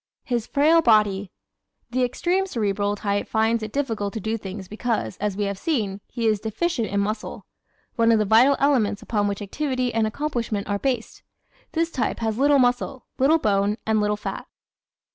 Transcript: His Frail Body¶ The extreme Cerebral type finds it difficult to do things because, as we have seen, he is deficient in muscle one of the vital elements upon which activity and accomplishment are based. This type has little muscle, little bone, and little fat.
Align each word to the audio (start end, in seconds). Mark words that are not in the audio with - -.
His 0.23 0.47
Frail 0.47 0.81
Body¶ 0.81 1.29
The 1.93 2.03
extreme 2.03 2.47
Cerebral 2.47 2.95
type 2.95 3.27
finds 3.27 3.61
it 3.61 3.71
difficult 3.71 4.15
to 4.15 4.19
do 4.19 4.35
things 4.35 4.67
because, 4.67 5.15
as 5.17 5.37
we 5.37 5.43
have 5.43 5.59
seen, 5.59 6.01
he 6.07 6.25
is 6.25 6.39
deficient 6.39 6.87
in 6.87 6.99
muscle 6.99 7.45
one 7.97 8.11
of 8.11 8.17
the 8.17 8.25
vital 8.25 8.55
elements 8.57 9.03
upon 9.03 9.27
which 9.27 9.43
activity 9.43 9.93
and 9.93 10.07
accomplishment 10.07 10.67
are 10.67 10.79
based. 10.79 11.21
This 11.73 11.91
type 11.91 12.17
has 12.17 12.39
little 12.39 12.57
muscle, 12.57 13.05
little 13.19 13.37
bone, 13.37 13.77
and 13.85 14.01
little 14.01 14.17
fat. 14.17 14.47